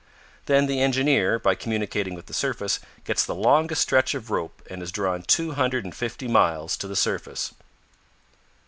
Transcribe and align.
Then 0.47 0.65
the 0.65 0.81
engineer, 0.81 1.37
by 1.37 1.53
communicating 1.53 2.15
with 2.15 2.25
the 2.25 2.33
surface, 2.33 2.79
gets 3.05 3.23
the 3.23 3.35
longest 3.35 3.83
stretch 3.83 4.15
of 4.15 4.31
rope 4.31 4.63
and 4.67 4.81
is 4.81 4.91
drawn 4.91 5.21
two 5.21 5.51
hundred 5.51 5.85
and 5.85 5.93
fifty 5.95 6.27
miles 6.27 6.75
to 6.77 6.87
the 6.87 6.95
surface. 6.95 7.53